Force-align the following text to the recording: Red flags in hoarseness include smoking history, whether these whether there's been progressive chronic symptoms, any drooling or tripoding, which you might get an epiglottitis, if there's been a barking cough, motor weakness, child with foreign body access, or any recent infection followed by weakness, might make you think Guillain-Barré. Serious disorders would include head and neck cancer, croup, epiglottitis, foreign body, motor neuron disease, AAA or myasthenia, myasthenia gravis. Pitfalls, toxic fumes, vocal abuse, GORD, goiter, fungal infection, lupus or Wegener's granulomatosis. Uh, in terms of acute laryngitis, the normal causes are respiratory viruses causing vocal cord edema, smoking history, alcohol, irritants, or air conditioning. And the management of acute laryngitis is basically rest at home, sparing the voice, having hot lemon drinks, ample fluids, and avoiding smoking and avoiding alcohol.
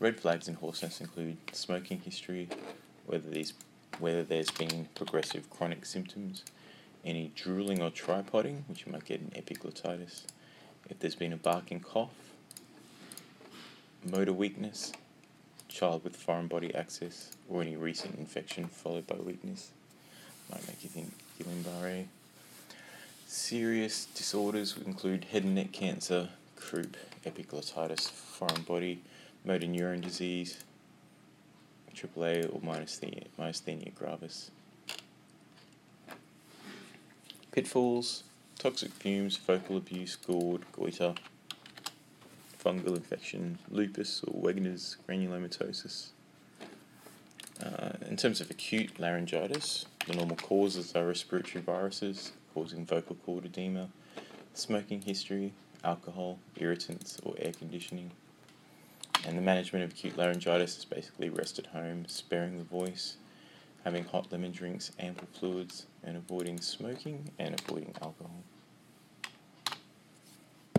Red 0.00 0.18
flags 0.18 0.48
in 0.48 0.54
hoarseness 0.54 1.00
include 1.00 1.36
smoking 1.52 2.00
history, 2.00 2.48
whether 3.06 3.30
these 3.30 3.54
whether 4.00 4.24
there's 4.24 4.50
been 4.50 4.88
progressive 4.96 5.48
chronic 5.50 5.86
symptoms, 5.86 6.42
any 7.04 7.30
drooling 7.36 7.80
or 7.80 7.90
tripoding, 7.90 8.64
which 8.66 8.84
you 8.84 8.90
might 8.90 9.04
get 9.04 9.20
an 9.20 9.30
epiglottitis, 9.36 10.22
if 10.90 10.98
there's 10.98 11.14
been 11.14 11.32
a 11.32 11.36
barking 11.36 11.78
cough, 11.78 12.32
motor 14.04 14.32
weakness, 14.32 14.92
child 15.68 16.02
with 16.02 16.16
foreign 16.16 16.48
body 16.48 16.74
access, 16.74 17.36
or 17.48 17.62
any 17.62 17.76
recent 17.76 18.18
infection 18.18 18.66
followed 18.66 19.06
by 19.06 19.14
weakness, 19.14 19.70
might 20.50 20.66
make 20.66 20.82
you 20.82 20.90
think 20.90 21.12
Guillain-Barré. 21.38 22.06
Serious 23.28 24.06
disorders 24.06 24.76
would 24.76 24.88
include 24.88 25.26
head 25.26 25.44
and 25.44 25.54
neck 25.54 25.70
cancer, 25.70 26.30
croup, 26.64 26.96
epiglottitis, 27.26 28.10
foreign 28.10 28.62
body, 28.62 29.02
motor 29.44 29.66
neuron 29.66 30.00
disease, 30.00 30.64
AAA 31.94 32.52
or 32.52 32.60
myasthenia, 32.60 33.26
myasthenia 33.38 33.94
gravis. 33.94 34.50
Pitfalls, 37.52 38.24
toxic 38.58 38.90
fumes, 38.90 39.36
vocal 39.36 39.76
abuse, 39.76 40.16
GORD, 40.16 40.64
goiter, 40.72 41.14
fungal 42.64 42.96
infection, 42.96 43.58
lupus 43.70 44.22
or 44.26 44.32
Wegener's 44.42 44.96
granulomatosis. 45.06 46.08
Uh, 47.62 47.92
in 48.08 48.16
terms 48.16 48.40
of 48.40 48.50
acute 48.50 48.98
laryngitis, 48.98 49.84
the 50.06 50.14
normal 50.14 50.36
causes 50.36 50.96
are 50.96 51.06
respiratory 51.06 51.62
viruses 51.62 52.32
causing 52.54 52.86
vocal 52.86 53.16
cord 53.16 53.44
edema, 53.44 53.88
smoking 54.54 55.02
history, 55.02 55.52
alcohol, 55.84 56.38
irritants, 56.56 57.18
or 57.22 57.34
air 57.38 57.52
conditioning. 57.52 58.10
And 59.26 59.38
the 59.38 59.42
management 59.42 59.84
of 59.84 59.92
acute 59.92 60.16
laryngitis 60.16 60.78
is 60.78 60.84
basically 60.84 61.30
rest 61.30 61.58
at 61.58 61.66
home, 61.66 62.04
sparing 62.08 62.58
the 62.58 62.64
voice, 62.64 63.16
having 63.84 64.04
hot 64.04 64.30
lemon 64.32 64.52
drinks, 64.52 64.92
ample 64.98 65.28
fluids, 65.32 65.86
and 66.02 66.16
avoiding 66.16 66.60
smoking 66.60 67.30
and 67.38 67.58
avoiding 67.60 67.94
alcohol. 68.02 68.42